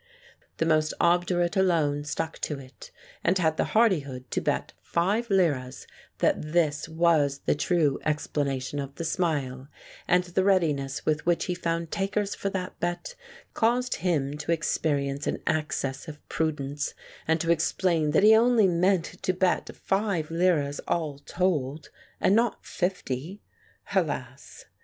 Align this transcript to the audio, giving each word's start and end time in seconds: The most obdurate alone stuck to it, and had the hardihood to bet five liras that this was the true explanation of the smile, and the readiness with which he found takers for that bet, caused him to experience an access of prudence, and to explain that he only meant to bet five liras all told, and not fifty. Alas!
The 0.57 0.65
most 0.65 0.95
obdurate 0.99 1.55
alone 1.55 2.05
stuck 2.05 2.39
to 2.39 2.57
it, 2.59 2.89
and 3.23 3.37
had 3.37 3.57
the 3.57 3.65
hardihood 3.77 4.31
to 4.31 4.41
bet 4.41 4.73
five 4.81 5.29
liras 5.29 5.85
that 6.17 6.41
this 6.53 6.89
was 6.89 7.41
the 7.45 7.53
true 7.53 7.99
explanation 8.03 8.79
of 8.79 8.95
the 8.95 9.03
smile, 9.05 9.67
and 10.07 10.23
the 10.23 10.43
readiness 10.43 11.05
with 11.05 11.27
which 11.27 11.45
he 11.45 11.53
found 11.53 11.91
takers 11.91 12.33
for 12.33 12.49
that 12.49 12.79
bet, 12.79 13.13
caused 13.53 13.97
him 13.97 14.37
to 14.39 14.51
experience 14.51 15.27
an 15.27 15.37
access 15.45 16.07
of 16.07 16.27
prudence, 16.29 16.95
and 17.27 17.39
to 17.39 17.51
explain 17.51 18.09
that 18.09 18.23
he 18.23 18.35
only 18.35 18.65
meant 18.67 19.05
to 19.21 19.33
bet 19.33 19.69
five 19.75 20.31
liras 20.31 20.81
all 20.87 21.19
told, 21.19 21.89
and 22.19 22.35
not 22.35 22.65
fifty. 22.65 23.43
Alas! 23.93 24.65